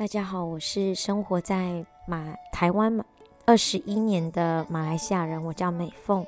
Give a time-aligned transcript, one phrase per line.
[0.00, 3.04] 大家好，我是生活在马台湾马
[3.44, 6.24] 二十一年的马来西亚人，我叫美凤。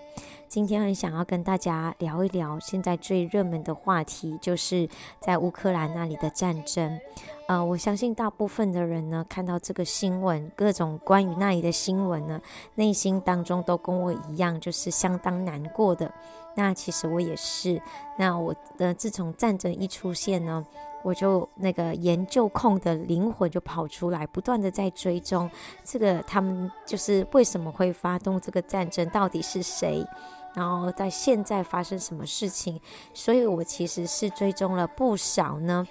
[0.46, 4.86] 今天很想要跟大家聊一聊现在最热门的话题，就是
[5.20, 7.00] 在乌克兰那里的战争。
[7.48, 12.38] 呃，我相信大部分的人呢，看到这个新闻，各种关于那里的新闻呢，
[12.74, 16.12] 内心当中都跟我一样，就是相当难过的。
[16.54, 17.80] 那其实我也是。
[18.18, 20.62] 那我的自从战争一出现呢，
[21.02, 25.50] 我就那个研究控的灵魂就跑出来，不断的在追踪
[25.84, 30.06] 这个他们就是为什么会发动这个战争，到底是谁？
[30.54, 32.80] 然后在现在发生什么事情？
[33.14, 35.86] 所以我其实是追踪了不少呢，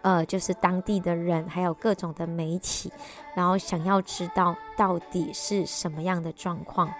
[0.00, 2.90] 呃，就是当地的人，还有各种的媒体，
[3.34, 6.92] 然后想要知道到底是什么样的状况。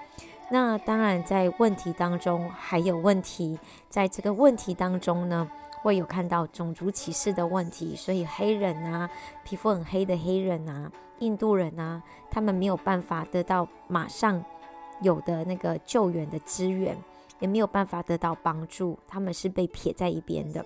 [0.51, 5.51] 那当然，在问题当中还有问题，在这个问题当中呢，
[5.84, 9.09] 会有看到种族歧视的问题，所以黑人啊，
[9.45, 14.45] 皮肤很黑的黑人啊，印度人啊，他们没有办法得到马上。
[15.01, 16.96] 有的那个救援的资源
[17.40, 20.65] 也没有办法得到帮助，他们是被撇在一边的。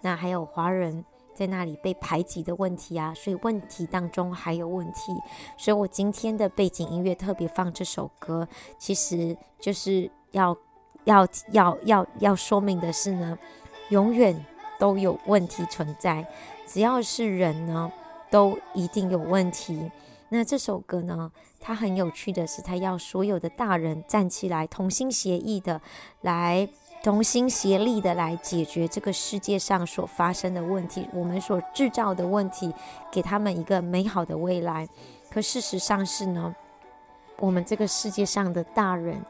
[0.00, 5.12] 那还有华人在那里被排挤的问题啊，所以问题当中还有问题。
[5.58, 10.56] 所以我今天的背景音乐特别放这首歌，其实就是要
[11.04, 13.38] 要要要要说明的是呢，
[13.90, 14.34] 永远
[14.78, 16.26] 都有问题存在，
[16.66, 17.90] 只要是人呢，
[18.30, 19.90] 都一定有问题。
[20.28, 25.80] 那这首歌呢，它很有趣的是，它要所有的大人站起来，同心协力的
[26.22, 26.68] 来，
[27.02, 32.74] 同心协力的来解决这个世界上所发生的问题，我们所制造的问题，
[33.12, 34.88] 给他们一个美好的未来。
[35.30, 36.54] 可事实上是呢，
[37.38, 39.22] 我们这个世界上的大人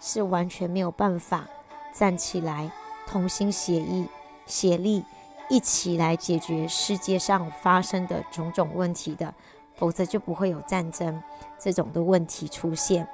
[0.00, 1.46] 是完全没有办法
[1.94, 2.70] 站起来，
[3.06, 4.06] 同心协力、
[4.46, 5.04] 协力
[5.48, 9.34] 一起来解决世界上发生的种种问题的。
[9.74, 11.20] 否则就不会有战争
[11.58, 13.08] 这种的问题出现。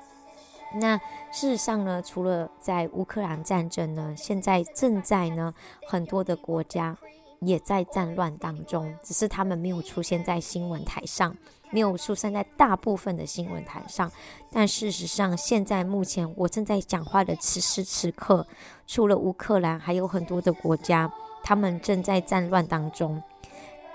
[0.75, 0.99] 那
[1.31, 5.55] 事实上呢，除了在乌克兰战争呢，现在正在呢
[5.87, 6.95] 很多的国家
[7.41, 11.37] 也在战乱当中，只是他们没有出现在新闻台上，
[11.71, 14.11] 没有出现在大部分的新闻台上。
[14.51, 18.47] 但事实上，现在目前我正在讲话的此时此刻，
[18.87, 21.13] 除了乌克兰，还有很多的国家，
[21.43, 23.23] 他们正在战乱当中。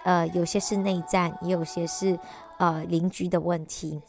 [0.04, 2.20] 呃，有些是内战，也有些是。
[2.60, 4.00] 呃，邻居的问题，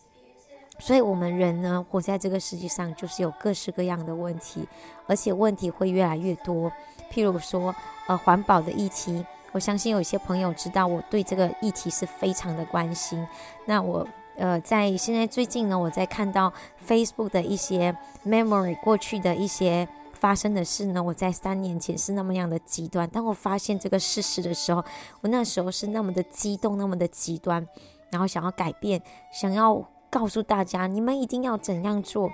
[0.79, 4.69] 所以我们人呢，活在这个世界上，就是有各式各样的问题，
[5.09, 6.71] 而且问题会越来越多。
[7.15, 7.73] 譬如说，
[8.09, 13.25] 呃，环保的议题，我相信有些朋友知道，我对这个议题是非常的关心。
[13.67, 16.53] 那我，呃，在现在最近呢，我在看到
[16.85, 23.09] Facebook 的一些 memory 过去的一些发生的事呢，我在三年前是那么样的极端。
[23.09, 24.85] 当我发现这个事实的时候，
[25.21, 27.65] 我那时候是那么的激动，那么的极端。
[28.11, 29.01] 然后想要改变，
[29.33, 32.31] 想要告诉大家，你们一定要怎样做。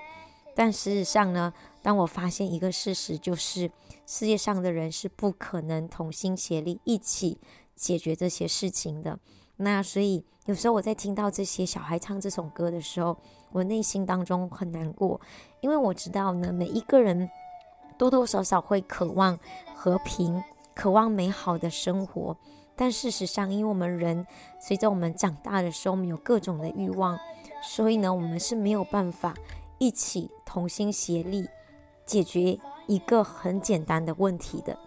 [0.53, 3.71] 但事实上呢，当我发现一个事实，就是
[4.05, 7.39] 世界上的人是不可能同心协力一起
[7.75, 9.19] 解决这些事情的。
[9.57, 13.17] 那所以有时候我在听到这些小孩唱这首歌的时候，
[13.51, 15.19] 我内心当中很难过，
[15.61, 17.29] 因为我知道呢，每一个人
[17.97, 19.37] 多多少少会渴望
[19.75, 20.43] 和平，
[20.73, 22.35] 渴望美好的生活。
[22.75, 24.25] 但事实上，因为我们人
[24.59, 27.19] 随着我们长大的时候，我们有各种的欲望，
[27.63, 29.35] 所以呢，我们是没有办法
[29.77, 31.47] 一起同心协力
[32.11, 34.77] 解决一个很简单的问题的。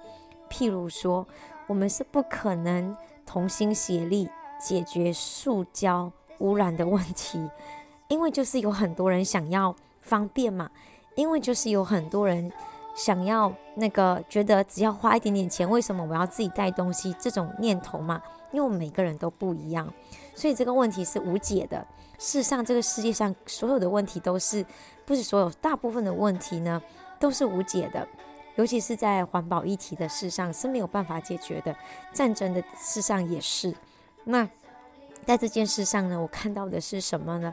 [0.51, 1.27] 譬如说，
[1.67, 4.29] 我们是不可能同心协力
[4.61, 7.49] 解决塑胶污染的问题，
[8.09, 10.71] 因为就是有很多人想要方便嘛，
[11.15, 12.53] 因为就是有很多人。
[12.97, 17.13] 想要那个觉得只要花一点点钱，为什么我要自己带东西？
[17.19, 19.93] 这种念头嘛，因为我们每个人都不一样，
[20.33, 21.85] 所以这个问题是无解的。
[22.19, 24.65] 事实上，这个世界上所有的问题都是，
[25.05, 26.81] 不是所有，大部分的问题呢
[27.19, 28.07] 都是无解的，
[28.57, 31.75] 尤其是在环保议题的事上是没有办法解决的，
[32.13, 33.75] 战争的事上也是。
[34.25, 34.49] 那
[35.25, 37.53] 在这件事上呢，我看到的是什么呢？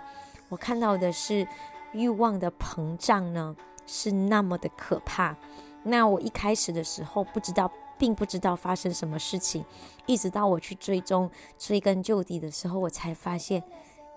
[0.50, 1.48] 我看到的是
[1.94, 3.56] 欲望的膨胀呢。
[3.88, 5.36] 是那么的可怕。
[5.84, 9.66] 那我一开始的时候不知道，并不知道发生什么事情，
[10.06, 13.62] 一直到我去追踪、追根究底的时候，我才发现，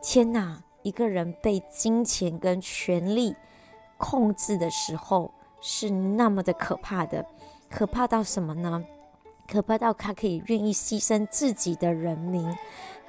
[0.00, 0.62] 天哪！
[0.82, 3.34] 一个人被金钱跟权力
[3.96, 7.24] 控制的时候，是那么的可怕的。
[7.70, 8.84] 可怕到什么呢？
[9.46, 12.50] 可怕到他可以愿意牺牲自己的人民，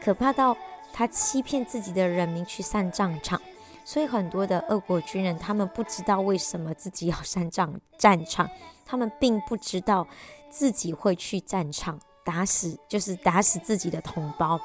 [0.01, 0.57] 可怕到
[0.91, 3.39] 他欺骗自己的人民去上战场。
[3.83, 8.49] 所以很多的俄国军人，他们不知道为什么自己要上战战场，
[8.85, 10.07] 他们并不知道
[10.49, 14.59] 自己会去战场打死，就是打死自己的同胞。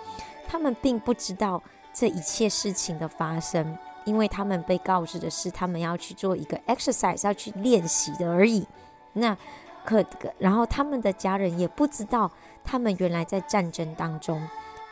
[0.49, 1.63] 他们并不知道
[1.93, 3.77] 这一切事情的发生，
[4.11, 8.67] 因为他们被告知的是他们要去做一个 exercise，要去练习的而已。
[9.12, 9.37] 那
[9.85, 10.05] 可，
[10.37, 12.29] 然后他们的家人也不知道，
[12.65, 14.45] 他们原来在战争当中，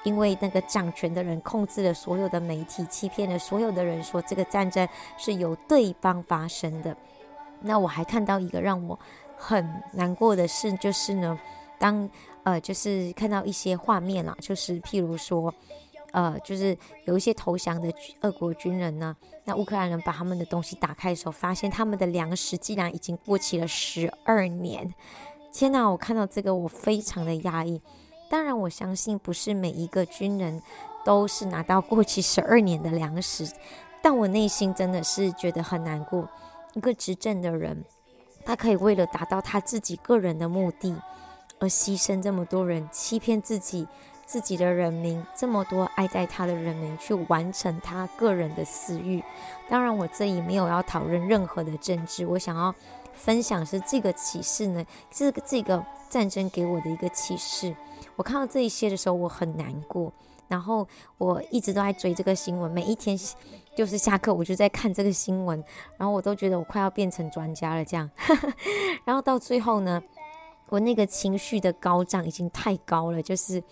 [0.04, 6.96] 因为那个掌权的人控制了所有的媒体，欺骗了所有的人，说这个战争是由对方发生的。
[7.60, 8.96] 那我还看到一个让我
[9.36, 11.36] 很难过的事，就是呢，
[11.76, 12.08] 当
[12.44, 15.52] 呃，就是看到一些画面啦，就是譬如说。
[16.12, 19.14] 呃，就是有一些投降的俄国军人呢，
[19.44, 24.94] 那乌克兰人把他们的东西打开的时候，发现他们的粮食竟然已经过期了十二年。
[25.52, 27.80] 天哪，我看到这个我非常的压抑。
[28.30, 30.62] 当然，我相信不是每一个军人
[31.04, 33.50] 都是拿到过期十二年的粮食，
[34.02, 36.28] 但我内心真的是觉得很难过。
[36.74, 37.84] 一个执政的人，
[38.44, 40.94] 他可以为了达到他自己个人的目的
[41.58, 43.86] 而牺牲这么多人，欺骗自己。
[44.28, 49.24] 自己的人民，这么多爱戴他的人民，去完成他个人的私欲。
[49.70, 52.74] 当然，我这里没有要讨论任何的政治，我想要
[53.14, 57.74] 分享是这个启示呢，这个这个战争给我的一个启示。
[58.16, 60.12] 我看到这一些的时候，我很难过。
[60.46, 60.86] 然后
[61.16, 63.18] 我一直都在追这个新闻，每一天
[63.74, 65.64] 就是下课我就在看这个新闻，
[65.96, 68.10] 然后我都觉得我快要变成专家了这样。
[69.06, 70.02] 然后到最后呢，
[70.68, 73.64] 我那个情绪的高涨已经太高了，就是。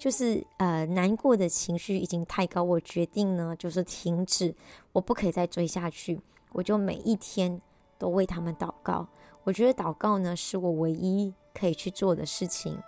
[0.00, 4.54] 就是呃，难过的情绪已经太高，我决定呢，就是停止，
[4.92, 6.18] 我不可以再追下去。
[6.52, 7.60] 我就每一天
[7.98, 9.06] 都为他们祷告。
[9.44, 12.82] 我觉得祷告呢，是我唯一可以去做的事情。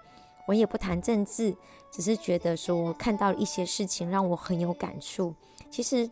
[0.47, 1.55] 我也不谈政治，
[1.91, 5.35] 只是觉得说看到一些事情让我很有感触。
[5.71, 6.11] 其实，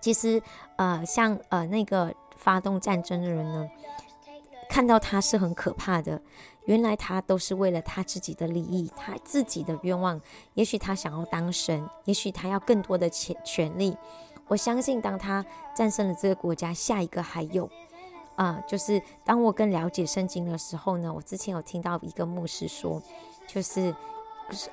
[0.00, 0.42] 其实
[0.74, 3.70] 呃，像呃那个发动战争的人呢，
[4.68, 6.20] 看到他是很可怕的。
[6.66, 10.20] 原来他都是为了他自己的利益，他自己的愿望。
[10.54, 13.96] 也许他想要当神，也许他要更多的权权力。
[14.48, 17.68] 我相信，当他战胜了这个国家，下一个还有
[18.34, 23.00] 啊、就是当我更了解圣经的时候呢，我之前有听到一个牧师说，
[23.46, 23.94] 就是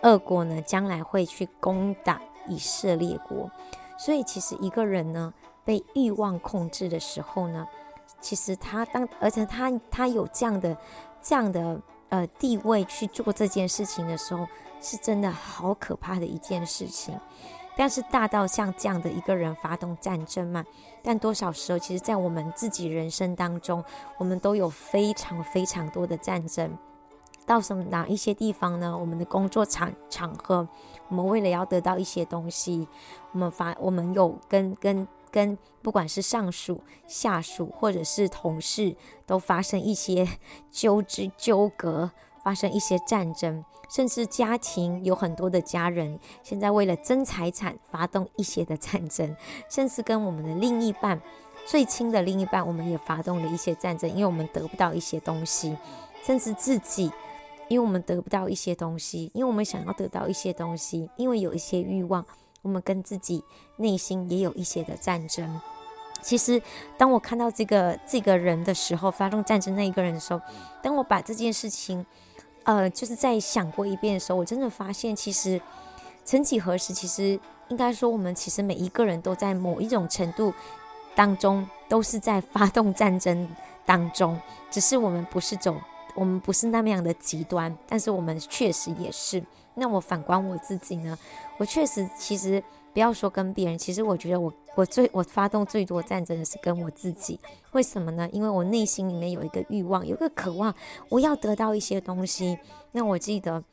[0.02, 3.50] 俄国呢将来会去攻打以色列国。
[3.98, 7.66] 所以，其实一个人呢被欲望控制的时候呢，
[8.20, 10.76] 其实他当而且他他有这样的。
[11.24, 14.46] 这样的呃地位去做这件事情的时候，
[14.82, 17.18] 是真的好可怕的一件事情。
[17.76, 20.64] 但是大到像这样的一个人发动战争嘛，
[21.02, 23.84] 但多少时候，其实，在我们自己人生当中，
[24.20, 26.78] 我们都有非常非常多的战争。
[27.48, 28.96] 到什么哪一些地方呢？
[28.96, 30.68] 我们的工作场场合，
[31.08, 32.88] 我们为了要得到一些东西，
[33.32, 35.08] 我们发我们有跟跟。
[35.34, 38.96] 跟不管是上属、下属，或者是同事，
[39.26, 40.28] 都发生一些
[40.70, 42.12] 纠织、纠葛，
[42.44, 49.36] 发生一些战争，甚至家庭有很多的家人，现在为了争财产，发动一些的战争，
[49.68, 51.20] 甚至跟我们的另一半、
[51.66, 55.76] 最亲的另一半，我们也发动了一些战争，因为我们得不到一些东西，
[56.24, 57.12] 甚至自己，
[57.70, 62.24] 因为我们得不到一些东西，因为我们想要得到一些东西，因为有一些欲望。
[62.64, 63.44] 我们跟自己
[63.78, 65.62] 内心也有一些的战争。
[66.22, 66.62] 其实，
[66.98, 70.40] 当我看到这个这个人的时候，发动战争那一个人的时候，
[70.82, 72.06] 当我把这件事情，
[72.64, 75.62] 呃，就是在想过一遍的时候，我真的发现，其实
[76.24, 77.38] 曾几何时，其实
[77.68, 80.54] 应该说，我们其实每一个人都在某一种程度
[81.14, 83.46] 当中，都是在发动战争
[83.86, 84.40] 当中，
[84.72, 85.76] 只是我们不是走，
[86.16, 89.44] 我们不是那么样的极端，但是我们确实也是。
[89.76, 91.18] 那我反观我自己呢？
[91.58, 92.64] 我确实，其实
[92.94, 97.40] 不要说跟别人，其实我觉得我我最我发动最多战争的是跟我自己。
[97.72, 98.30] 为什么呢？
[98.32, 100.74] 因为我内心里面有一个欲望，有个渴望，
[101.10, 102.58] 我要得到一些东西。
[102.92, 103.64] 那我记得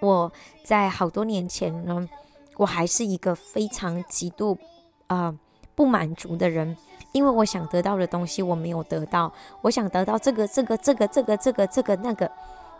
[0.00, 0.32] 我
[0.64, 2.08] 在好多年前呢，
[2.56, 4.58] 我还是一个非常极度
[5.06, 5.32] 啊、
[5.76, 6.76] 不满足的人，
[7.12, 12.28] 因为我想得到的东西我没有得到，我想得到这个这个这个这个这个这个那个。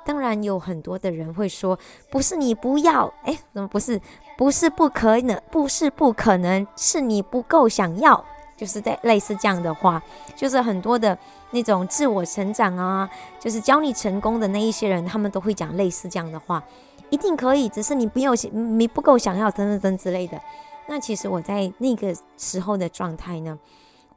[0.05, 1.79] 当然有很多的人会说，
[2.11, 4.01] 不是你不要，诶，怎么不是？
[4.37, 8.25] 不是不可能，不是不可能，是你不够想要，
[8.57, 10.01] 就是在类似这样的话，
[10.37, 11.19] 就是很多的
[11.51, 16.63] 那种自我成长啊，就是教你成功的那一些人，他们都会讲类似这样的话，
[17.11, 20.41] 一定可以，只是你不有你不够想要，等等等之类的。
[20.87, 23.59] 那其实我在那个时候的状态呢，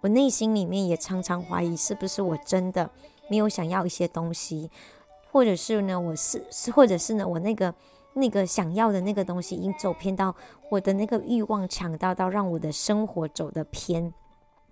[0.01, 2.87] 我内心里面也常常怀疑，是不是我真的
[3.27, 4.69] 没有想要一些东西。
[5.31, 7.73] 或者是呢，我是是，或者是呢，我那个
[8.13, 10.35] 那个想要的那个东西，已经走偏到
[10.69, 14.13] 我的那个欲望强大到让我的生活走得偏，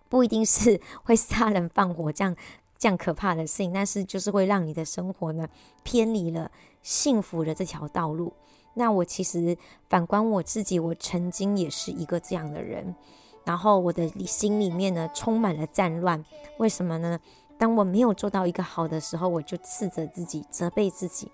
[0.09, 2.35] 不一定是 会杀人放火这样
[2.77, 5.47] 这样可怕的事情，但是就是会让你的生活呢
[5.83, 6.51] 偏离了
[6.83, 8.33] 幸福的这条道路。
[8.75, 9.57] 那我其实
[9.89, 12.95] 反观我自己，我曾经也是一个这样的人，
[13.43, 16.23] 然后我的心里面呢充满了战乱。
[16.57, 17.19] 为什么呢？
[17.59, 21.29] 当我没有做到一个好的时候，我就斥责自己，责备自己。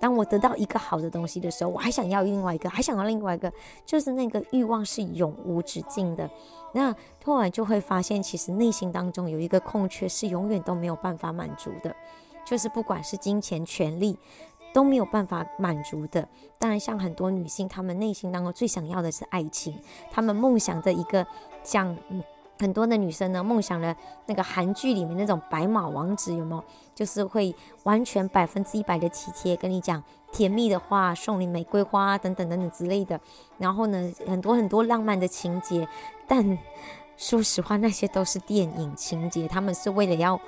[0.00, 3.52] 当我得到一个好的东西的时候，我还想要另外一个，还想要另外一个，
[3.86, 6.28] 就是那个欲望是永无止境的。
[6.72, 11.94] 那突然就会发现，其实内心当中有一个空缺是永远都没有办法满足的，
[12.44, 14.18] 就是不管是金钱、权力
[14.74, 16.28] 都没有办法满足的。
[16.58, 19.76] 当然，像很多女性，她们内心当中最想要的是爱情，
[20.10, 21.24] 她们梦想着一个
[21.62, 21.96] 像。
[22.58, 23.94] 很多的女生呢，梦想了
[24.26, 26.64] 那个韩剧里面那种白马王子，有没有？
[26.94, 33.20] 就是会完全百分之一百的体贴，跟你讲甜蜜的话，送你玫瑰花等等等等之类的。
[33.56, 35.86] 然后呢，很多很多浪漫的情节。
[36.26, 36.58] 但
[37.16, 40.40] 说实话，那些都是电影情节，他们是为了要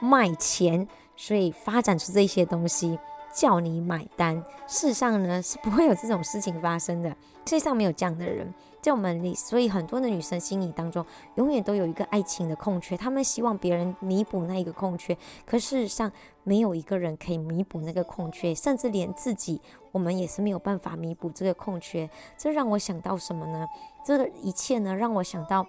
[0.00, 2.98] 卖钱，所以发展出这些东西
[3.32, 4.36] 叫你买单。
[4.66, 7.08] 事实上呢，是不会有这种事情发生的。
[7.46, 8.52] 世界上没有这样的人。
[8.84, 11.02] 在我们里，所以很多的女生心里当中，
[11.36, 16.12] 永远都有一个爱情的空缺，她们希望别人弥补那一个空缺，可事实上
[16.42, 19.58] 没有一个人可以弥补那个空缺，甚至连自己，
[19.90, 22.10] 我们也是没有办法弥补这个空缺。
[22.36, 23.66] 这让我想到什么呢？
[24.04, 25.66] 这一切呢，让我想到，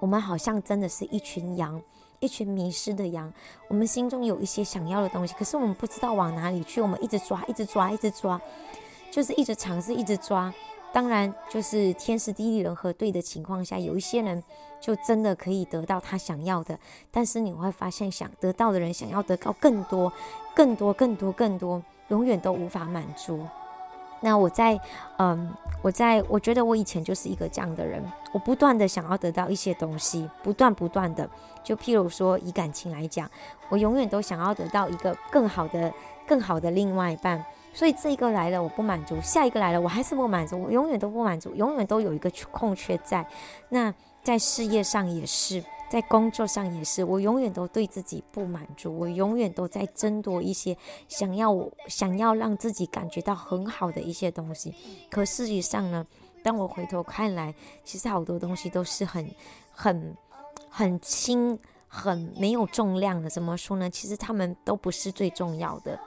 [0.00, 1.80] 我们好像真的是一群羊，
[2.18, 3.32] 一群迷失的羊。
[3.68, 8.40] 我们心中有一些想要的东西，可是我们不知道往哪里去，我们一直抓，一直抓，一直抓，
[9.12, 10.52] 就是一直尝试，一直抓。
[10.92, 14.42] 当然，就是天时地利人和对的情况下，有一些人
[14.80, 16.78] 就真的可以得到他想要的。
[17.10, 20.12] 但是你会发现，想得到的人想要得到更多、
[20.54, 23.46] 更多、更多、更多，永远都无法满足。
[24.22, 24.78] 那我在，
[25.18, 31.28] 嗯，我在，我觉得我以前就是一个这样的人，我不断的想要得到一些东西，不断不断的。
[31.62, 33.30] 就譬如说，以感情来讲，
[33.68, 35.92] 我永远都想要得到一个更好的、
[36.26, 37.42] 更好的另外一半。
[37.72, 43.26] 所以这个来了我不满足，下一个来了我还是不满足，我永远都不满足，永远都有一个空缺在。
[43.68, 50.76] 那在事业上也是，在工作上也是，我永远都对自己不满足，我永远都在争夺一些
[51.08, 54.74] 想要我想要让自己感觉到很好的一些东西。
[55.08, 56.04] 可事实上呢，
[56.42, 59.30] 当我回头看来，其实好多东西都是很
[59.72, 60.14] 很
[60.68, 61.58] 很轻、
[61.88, 63.30] 很没有重量的。
[63.30, 63.88] 怎么说呢？
[63.88, 65.98] 其实他们都不是最重要的。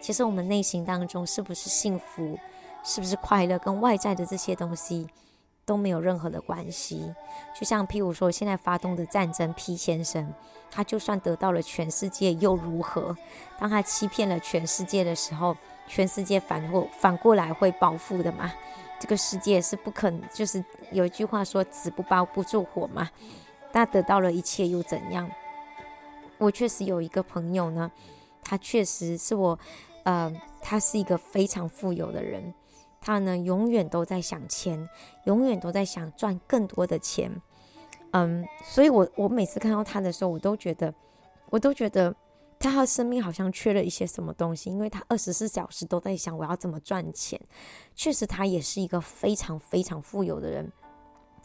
[0.00, 2.38] 其实我们内心当中是不是幸福，
[2.82, 5.06] 是不是快乐，跟外在的这些东西
[5.64, 7.12] 都没有任何的关系。
[7.54, 10.32] 就像譬如说，现在发动的战争，P 先生，
[10.70, 13.16] 他就算得到了全世界又如何？
[13.58, 18.52] 当他欺骗了全世界的时候，全世界反过反过来会报复的嘛？
[19.00, 23.10] 这个世界是不可，就是有一句话说“纸不包不住火”嘛。
[23.72, 25.30] 他得到了一切又怎样？
[26.38, 27.90] 我确实有一个朋友呢，
[28.42, 29.58] 他确实是我。
[30.08, 32.54] 呃，他是一个非常富有的人，
[32.98, 34.88] 他呢永远都在想钱，
[35.24, 37.30] 永远都在想赚更多的钱。
[38.12, 40.94] 嗯，所以我我每次看到他的时候，我都觉得，
[41.50, 42.16] 我都觉得
[42.58, 47.38] 他的生命好像缺了一些什么东西，因为他二十四小时都在想我要怎么赚钱。
[47.94, 50.72] 确实，他也是一个非常非常富有的人。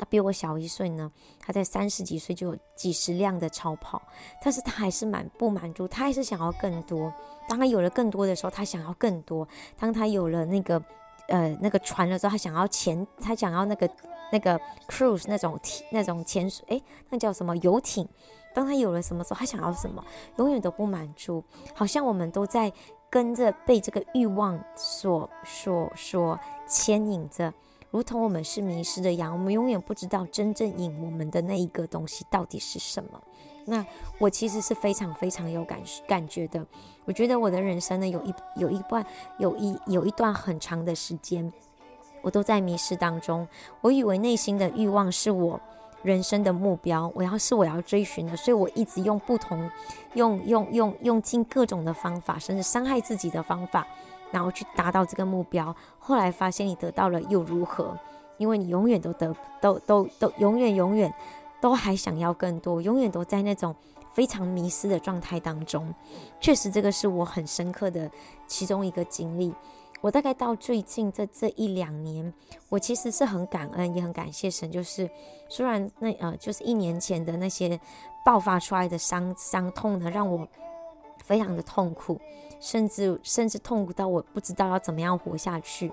[0.03, 4.01] 他比我小一岁呢，他在三十几岁就有几十辆的超跑，
[4.43, 7.10] 但是他还是满不满足，他还是想要更多。
[7.48, 9.48] 当他有了更多的时候，他想要更多。
[9.79, 10.83] 当他有了那个
[11.29, 13.89] 呃那个船的时候，他想要潜，他想要那个
[14.29, 15.57] 那个 cruise 那种
[15.89, 18.05] 那种潜水，诶，那叫什么游艇？
[18.53, 20.03] 当他有了什么时候，他想要什么，
[20.36, 21.41] 永远都不满足，
[21.74, 22.69] 好像我们都在
[23.10, 27.53] 跟着被这个欲望所所所牵引着。
[27.93, 33.21] 如同我们是迷失的羊，我们永远不知道真正引我们的那一个东西到底是什么。
[33.65, 33.85] 那
[34.17, 36.65] 我其实是非常非常有感感觉的。
[37.05, 39.05] 我觉得我的人生呢，有一有一段
[39.38, 41.53] 有一有一段很长的时间，
[42.23, 43.47] 我都在迷失当中。
[43.79, 45.62] 我以为内心的欲望是我
[46.01, 49.69] 人生的目标，我要是我要追寻的，所以我一直用不同
[50.15, 53.85] 用用用用尽各种的方法，甚至伤害自己的方法。
[54.33, 57.97] 然后去达到这个目标，后来发现你得到了又如何？
[58.37, 61.13] 因为你永远都得都都都永远永远
[61.61, 63.73] 都还想要更多，永远都在那种
[64.11, 65.93] 非常迷失的状态当中。
[66.41, 68.09] 确实，这个是我很深刻的
[68.47, 69.53] 其中一个经历。
[70.01, 72.33] 我大概到最近这这一两年，
[72.67, 74.69] 我其实是很感恩，也很感谢神。
[74.69, 75.09] 就是
[75.47, 77.79] 虽然那呃，就是一年前的那些
[78.25, 80.45] 爆发出来的伤伤痛呢，让我
[81.24, 82.20] 非常的痛苦。
[82.60, 85.92] 甚至甚至痛苦到我不知道要怎么样活下去，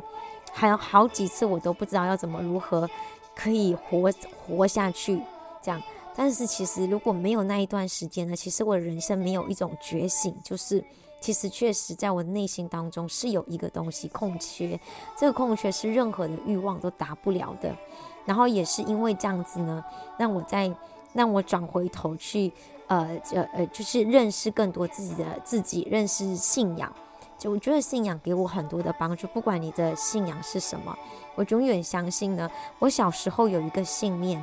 [0.52, 2.88] 还有好几次我都不知道要怎么如何
[3.34, 4.08] 可以活
[4.46, 5.20] 活下去
[5.60, 5.82] 这样。
[6.14, 10.84] 但是其实如果没有那一段时间呢，其实我的人生没有一种觉醒，就是
[11.20, 14.78] 其实确实在我内心当中是有一个东西空缺，
[15.18, 17.76] 这个空缺是任何的欲望都达不了的。
[18.24, 19.84] 然后也是因为这样子呢，
[20.16, 20.72] 让我在
[21.12, 22.52] 让我转回头去，
[22.90, 26.92] 呃呃呃，就是认识更多自己的自己，认识信仰。
[27.38, 30.94] 就我觉得信仰给我很多的帮助，不管你的信仰是什么，
[31.36, 32.50] 我永远相信呢。
[32.78, 34.42] 我小时候有一个信念，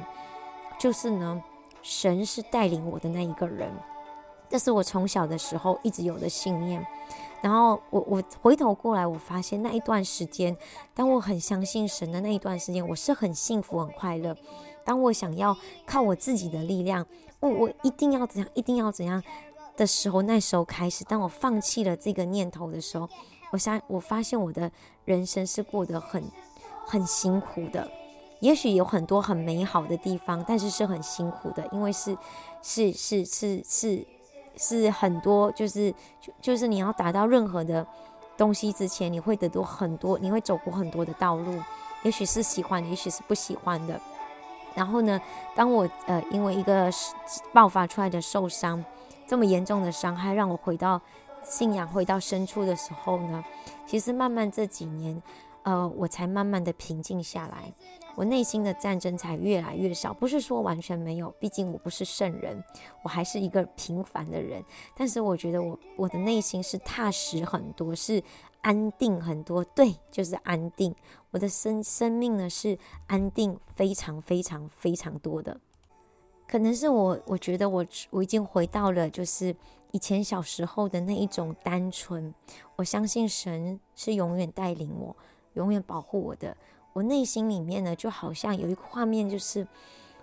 [0.80, 1.44] 就是呢，
[1.84, 3.70] 神是带领我的那一个人。
[4.50, 6.84] 这是我从小的时候一直有的信念，
[7.42, 10.56] 然后我我回头过来，我发现那一段时间，
[10.96, 14.34] 当我很相信神的那一段时间，我是很幸福很快乐。
[14.86, 17.06] 当我想要靠我自己的力量，
[17.40, 19.22] 我我一定要怎样，一定要怎样
[19.76, 23.08] 的时候，那时候开始，当我放弃了这个念头的时候，
[23.52, 24.72] 我想我发现我的
[25.06, 26.24] 人生是过得很
[26.86, 27.90] 很辛苦的。
[28.40, 32.18] 也许有很多很美好的地方，但是是很辛苦的，因为是
[32.62, 34.08] 是是是是。
[34.60, 37.86] 是很多，就是就就是你要达到任何的
[38.36, 41.62] 东西之前，你会得到很多，你会走过很多的道路，
[42.02, 44.02] 也许是喜欢，也许是不喜欢的。
[44.78, 45.20] 然后呢，
[45.56, 46.88] 当我呃因为一个
[47.52, 48.86] 爆发出来的受伤，
[49.26, 51.02] 这么严重的伤害，让我回到
[51.42, 53.44] 信仰，回到深处的时候呢，
[53.88, 55.20] 其实慢慢这几年，
[55.68, 57.74] 呃，我才慢慢的平静下来。
[58.16, 62.64] 我内心的战争才越来越少，不是说完全没有，毕竟我不是圣人，
[63.04, 64.64] 我还是一个平凡的人。
[64.96, 68.24] 但是我觉得我我的内心是踏实很多，是
[68.62, 70.96] 安定很多，对，就是安定。
[71.32, 75.60] 我的生生命呢是安定非常非常非常多的。
[76.48, 79.54] 可能是我我觉得我我已经回到了就是
[79.92, 82.34] 以前小时候的那一种单纯。
[82.78, 85.16] 我相信神是永远带领我，
[85.58, 86.56] 永远保护我的。
[86.94, 89.68] 我内心里面呢，就好像有一个画面，就是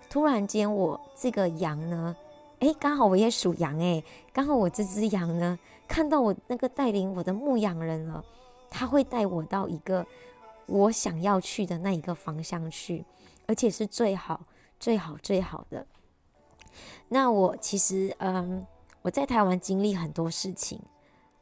[0.09, 2.15] 突然间，我这个羊呢，
[2.59, 8.23] 诶，刚好我也属羊，诶，刚好我这只羊呢，看到我那个带领我的牧羊人了，
[8.69, 10.05] 他会带我到一个
[10.65, 13.05] 我想要去的那一个方向去，
[13.47, 14.41] 而且是最好、
[14.77, 15.85] 最好、最好的。
[17.07, 18.65] 那我其实，嗯，
[19.01, 20.81] 我在台湾经历很多事情，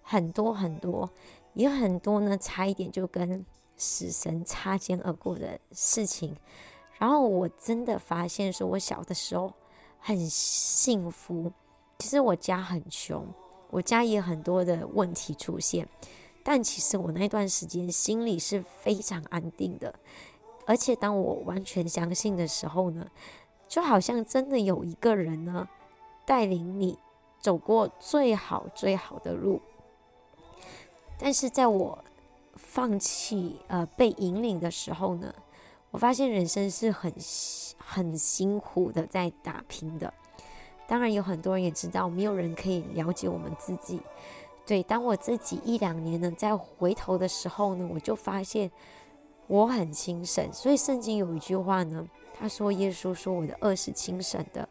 [0.04, 1.10] 很多很多，
[1.56, 3.44] 也很多呢，差一点就跟。
[3.84, 6.34] 死神擦肩而过的事情，
[6.98, 9.52] 然后我真的发现说，我小的时候
[10.00, 11.52] 很幸福。
[12.00, 13.28] 其实我家很穷，
[13.70, 15.88] 我家也很多的问题出现，
[16.44, 19.94] 但其实我那段时间心里是非常安定的。
[20.66, 23.06] 而且当我完全相信的时候呢，
[23.68, 25.68] 就好像真的有一个人呢，
[26.26, 26.98] 带领你
[27.42, 29.62] 走过最好最好的路。
[31.20, 32.04] 但是在我
[32.74, 35.32] 放弃，呃，被引领的时候呢，
[35.92, 37.14] 我发现人生是很
[37.78, 40.12] 很辛苦的，在打拼的。
[40.88, 44.02] 当然，有很多人也知道，没有人可以了解我们自己。
[44.66, 48.72] 对，当我自己一两年呢，再回头的时候呢，我就发现
[49.46, 50.52] 我很轻省。
[50.52, 54.68] 所以，圣经有一句话呢，他说：“耶稣说，我的轭是轻省的，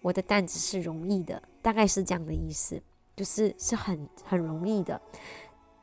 [0.00, 2.80] 我的担子是容易的。”大概是这样的意思，
[3.16, 5.00] 就是是很很容易的。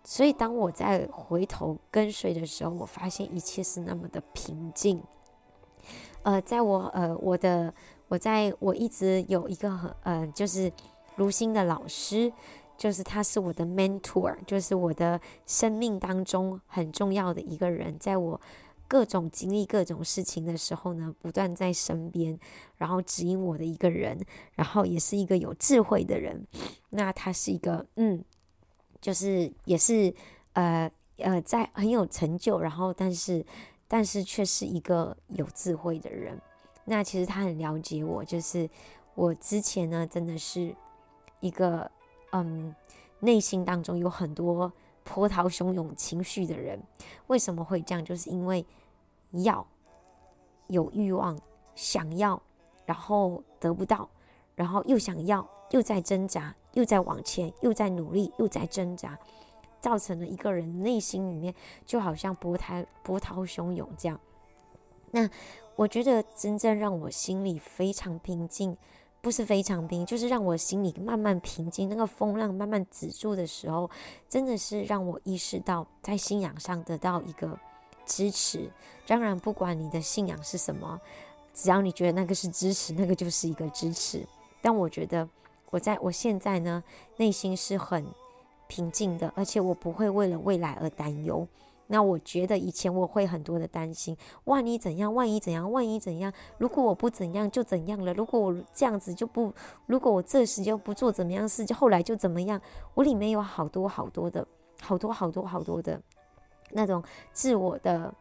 [0.03, 5.03] 所以，当我在回头跟随的时候，我发现一切是那么的平静。
[6.23, 7.73] 呃，在我呃我的
[8.07, 10.71] 我在我一直有一个很呃就是
[11.15, 12.31] 如新的老师，
[12.77, 18.39] 就是他是我的 mentor，就是我的生命当中很重要的一个人，在我
[18.87, 22.39] 各种经历各种事情的时候呢，不断在身边，
[22.77, 24.19] 然后指引我的一个人，
[24.55, 26.47] 然后也是一个有智慧的人。
[26.89, 28.23] 那他是一个嗯。
[29.01, 30.13] 就是也是，
[30.53, 33.45] 呃呃，在很有成就，然后但是
[33.87, 36.39] 但是却是一个有智慧的人。
[36.85, 38.69] 那其实他很了解我，就是
[39.15, 40.75] 我之前呢，真的是
[41.39, 41.89] 一个
[42.31, 42.73] 嗯，
[43.19, 44.71] 内心当中有很多
[45.03, 46.81] 波涛汹涌情绪的人。
[47.27, 48.03] 为什么会这样？
[48.03, 48.65] 就是因为
[49.31, 49.65] 要
[50.67, 51.37] 有欲望，
[51.75, 52.41] 想要，
[52.85, 54.09] 然后得不到，
[54.55, 56.55] 然后又想要，又在挣扎。
[56.73, 59.17] 又在往前，又在努力，又在挣扎，
[59.79, 61.53] 造成了一个人内心里面
[61.85, 64.19] 就好像波涛波涛汹涌这样。
[65.11, 65.27] 那
[65.75, 68.77] 我觉得真正让我心里非常平静，
[69.21, 73.89] 不是非常平静，就是让我心里慢慢平静，那个风浪慢慢止住的时候，
[74.27, 77.57] 真的是让我意识到在信仰上得到一个
[78.05, 78.69] 支持。
[79.07, 81.01] 当然，不管你的信仰是什么，
[81.53, 84.23] 只要你觉得那个是支持，那个就是一个支持。
[84.61, 85.27] 但我觉得。
[85.71, 86.83] 我在我现在呢，
[87.17, 88.05] 内心是很
[88.67, 91.47] 平静的，而且我不会为了未来而担忧。
[91.91, 96.31] 那我觉得以前我会很多的担心，万一怎样，万一怎样，万一怎样？
[96.59, 98.13] 如果我不怎样就怎样了？
[98.13, 99.51] 如果我这样子就不，
[99.87, 102.61] 如果我这时就不做怎么样事，就后来就怎么样？
[102.93, 104.47] 我里面有好多好多的，
[104.79, 105.99] 好多好多好多的
[106.71, 107.03] 那种
[107.33, 108.13] 自我的、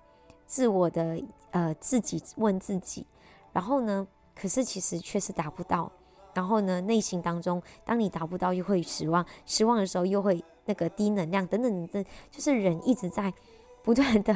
[0.47, 3.07] 自我的呃自己问自己，
[3.53, 5.93] 然后呢，可是其实确实达不到。
[6.39, 13.35] 然后呢，内心当中，当你达不到，又会失望；失望的时候，又会那个低能量，等等等等，就是人一直在
[13.83, 14.33] 不断的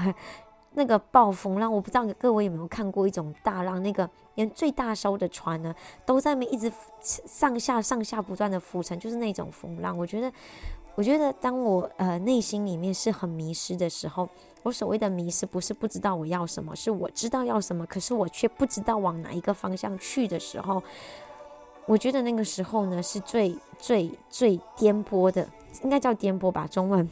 [0.72, 1.72] 那个暴风浪。
[1.72, 5.72] 我不知道各位有没有看过一种大浪，那个连最大艘的船呢，
[6.04, 9.96] 都在那一直上下上下不断的浮沉，就是那种风浪。
[9.96, 10.32] 我觉得，
[10.96, 14.28] 我觉得当我呃内心里面是很迷失的时候，
[14.64, 20.82] 我所谓的迷失，不是不知道我要什么，是我知道要什么，可是我却不知道往哪一个方向去的时候。
[21.86, 25.48] 我觉得那个时候呢，是最最最颠簸的，
[25.82, 27.08] 应该叫颠簸吧，中文。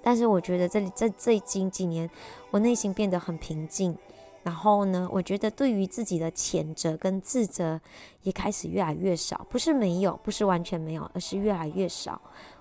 [0.00, 2.08] 但是我觉得这里这最近几年，
[2.50, 3.96] 我内心变得很平静。
[4.44, 7.80] 然后呢，我觉得对于自己的谴责跟自责
[8.22, 12.20] 也开始越来越少，不是没有，不是完全没有，而是越来越少。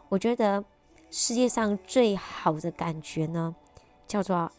[0.09, 0.61] 我觉得
[1.11, 3.55] 世界上最好的感觉呢，
[4.07, 4.51] 叫做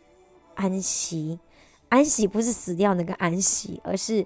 [0.55, 1.41] 安息。
[1.89, 4.25] 安息不是死掉那个安息，而是。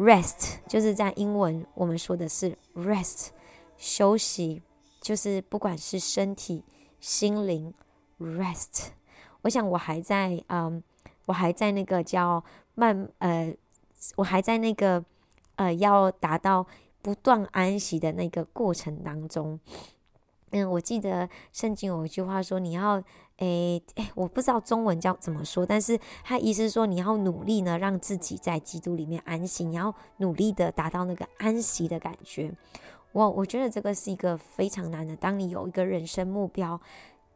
[0.00, 3.28] Rest 就是在英文我们说的是 rest，
[3.76, 4.62] 休息
[4.98, 6.64] 就是不管是身体、
[7.00, 7.74] 心灵
[8.18, 8.92] rest。
[9.42, 10.82] 我想我还在，嗯，
[11.26, 12.42] 我还在那个叫
[12.74, 13.54] 慢，呃，
[14.16, 15.04] 我还在那个
[15.56, 16.66] 呃要达到
[17.02, 19.60] 不断安息的那个过程当中。
[20.52, 23.04] 嗯，我记得圣经有一句话说，你要。
[23.40, 32.52] 诶诶，我不知道中文叫怎么说，但是他意思说，你要努力呢，让自己在基督里面安息，你要努力的达到那个安息的感觉。
[33.12, 35.16] 我我觉得这个是一个非常难的。
[35.16, 36.80] 当你有一个人生目标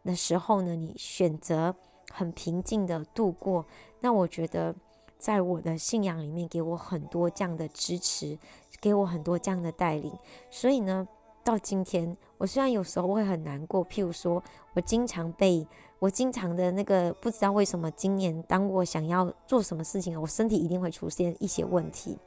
[0.05, 1.75] 的时候呢，你选择
[2.13, 3.67] 很平静的度过，
[4.01, 4.75] 那我觉得
[5.19, 8.39] 在我的信仰里面给我很多这样的支持，
[8.81, 10.13] 给我很多这样的带领，
[10.51, 11.09] 所以呢。
[11.47, 15.69] 到今天，我虽然有时候会很难过，譬如说，我经常被
[16.05, 22.19] 我经常的那个不知道为什么，今年当我想要做什么事情，我身体一定会出现一些问题。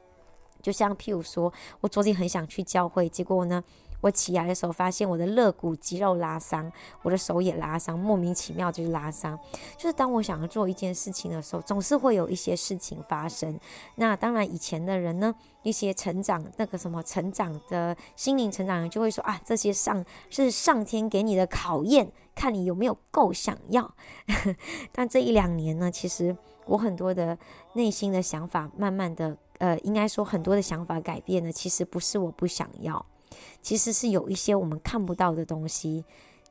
[0.60, 3.62] 就像譬如说，我昨天很想去教会，结果呢，
[4.00, 6.70] 我起来的时候发现我的肋骨肌肉拉伤，
[7.02, 9.38] 我的手也拉伤，莫名其妙就是拉伤。
[9.76, 13.58] 就是当我想要做一件事情的时候，总是会有一些事情发生。
[13.96, 23.94] 那当然，以前的人呢，一些成长那个什么成长的心灵成长人就会说啊，这些上是上天给你的考验，看你有没有够想要。
[24.92, 27.36] 但这一两年呢，其实我很多的
[27.72, 31.50] 内心的想法，慢慢的呃，应该说很多的想法改变了。
[31.50, 33.04] 其实不是我不想要。
[33.60, 36.04] 其实是有一些我们看不到的东西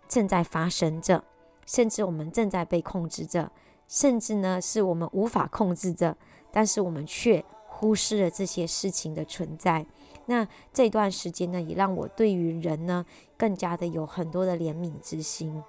[0.08, 1.24] 正在发生着，
[1.66, 3.52] 甚至我们正在被控制着，
[3.88, 6.16] 甚至呢是我们无法控制着，
[6.52, 9.86] 但是我们却忽视了这些事情的存在。
[10.26, 13.06] 那这段时间呢，也让我对于人呢
[13.38, 15.64] 更加的有很多的怜悯之心。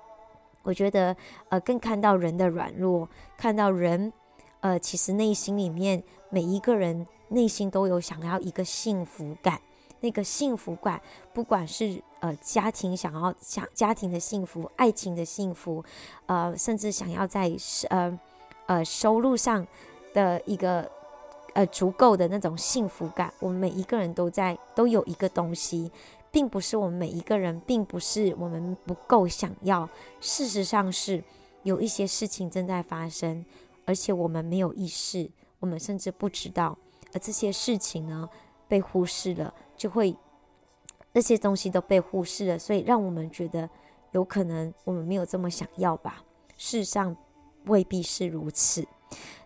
[0.65, 1.17] 我觉得
[1.49, 4.13] 呃，更看到人的软弱，看到人
[4.61, 9.61] 呃，其实内心里面每一个人内心都有想要一个幸福感。
[10.01, 11.01] 那个幸福感，
[11.33, 15.85] 不管是呃家庭想要想家庭的幸福、爱情的幸福，
[16.27, 17.51] 呃，甚至想要在
[17.91, 18.19] 呃
[18.67, 19.67] 呃收入上
[20.15, 20.91] 的一个
[21.55, 25.91] 呃足够的那种幸福感，我们每一个人都在都有一个东西，
[26.31, 29.89] 并不是我们每一个人，并不是我们不够想要，
[30.21, 31.23] 事实上是
[31.63, 33.45] 有一些事情正在发生，
[33.85, 36.77] 而且我们没有意识，我们甚至不知道，
[37.13, 38.29] 而这些事情呢
[38.69, 39.53] 被忽视了。
[39.79, 40.15] 就会
[41.13, 43.71] 那些东西都被忽视了，所以让我们觉得
[44.11, 46.23] 有可能我们没有这么想要吧。
[46.59, 47.17] 事实上
[47.65, 48.87] 未必是如此。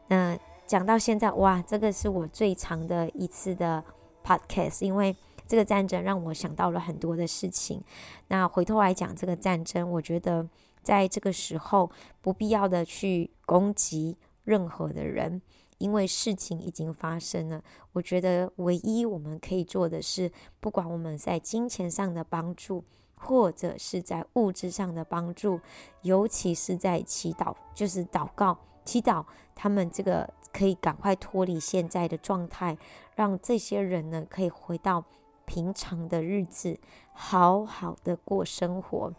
[0.08, 3.84] 那讲到现在，哇，这个是我最长的一次的
[4.24, 5.14] podcast，因为
[5.46, 7.82] 这个战争让我想到了很多的事情。
[8.28, 10.48] 那回头来讲这个战争，我觉得
[10.82, 11.90] 在这个时候
[12.20, 15.42] 不必要的去攻击任何的人。
[15.82, 17.60] 因为事情已经发生了，
[17.92, 22.84] 我觉得唯一我们可以做的是，不管我们在金钱上的帮助，
[23.16, 25.58] 或者是在物质上的帮助，
[26.02, 29.24] 尤其是在祈祷，就是祷告、祈祷，
[29.56, 32.78] 他们这个可以赶快脱离现在的状态，
[33.16, 35.04] 让这些人呢可以回到
[35.46, 36.78] 平常的日子，
[37.12, 39.12] 好好的过生活。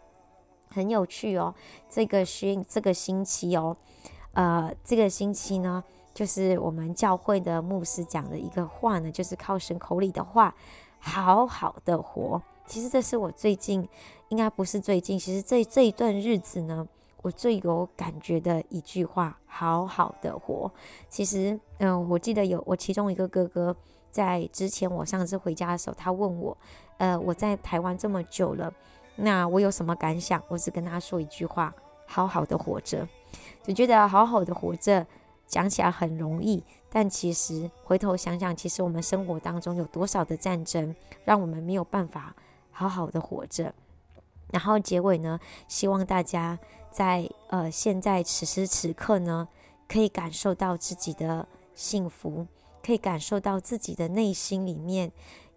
[0.70, 1.54] 很有趣哦，
[1.90, 3.76] 这个星这个星期哦，
[4.32, 5.84] 呃，这个星期呢。
[6.14, 10.54] 就是我们教会的牧师讲的一个话呢，就是靠神口里的话，
[11.00, 12.40] 好好的活。
[12.66, 13.86] 其实这是我最近，
[14.28, 16.86] 应该不是最近，其实这这一段日子呢，
[17.20, 20.70] 我最有感觉的一句话：好好的活。
[21.08, 23.76] 其实，嗯，我记得有我其中一个哥哥，
[24.10, 26.56] 在之前我上次回家的时候，他问我，
[26.98, 28.72] 呃，我在台湾这么久了，
[29.16, 30.42] 那我有什么感想？
[30.48, 31.74] 我只跟他说一句话：
[32.06, 33.06] 好好的活着。
[33.62, 35.04] 就觉得好好的活着，
[35.54, 40.92] 讲起来很容易，但其实回头想想，其实我们生活当中有多少的战争，
[41.24, 42.34] 让我们没有办法
[42.72, 43.72] 好好的活着。
[44.50, 45.38] 然后结尾呢，
[45.68, 46.58] 希望大家
[46.90, 49.46] 在呃现在此时此刻呢，
[49.86, 52.48] 可以感受到自己的幸福，
[52.82, 55.12] 可以感受到自己的内心里面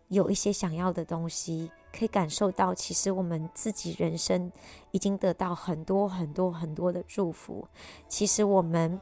[0.10, 4.52] 有一些想要的东西，可以感受到其实我们自己人生
[4.92, 7.68] 已经得到很多很多很多的祝福。
[8.08, 9.02] 其实我们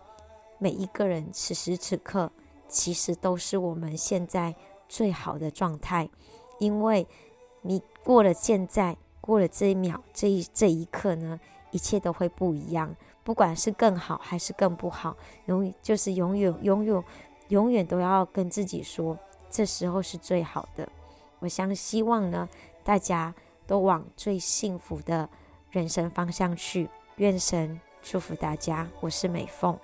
[0.65, 2.31] 每一个人此时此刻，
[2.67, 4.55] 其实都是我们现在
[4.89, 6.09] 最好的状态，
[6.57, 7.07] 因为
[7.61, 8.97] 你过了现在。
[9.21, 12.95] 过了这一秒，这一这一刻呢，一切都会不一样。
[13.23, 17.03] 不管是更好还是更不好，永远就是永远、永远、
[17.49, 19.17] 永远都要跟自己说，
[19.51, 20.87] 这时候是最好的。
[21.39, 22.49] 我相希望呢，
[22.83, 23.33] 大家
[23.67, 25.29] 都往最幸福的
[25.69, 26.89] 人生方向去。
[27.17, 28.87] 愿神祝福大家。
[29.01, 29.77] 我是美凤。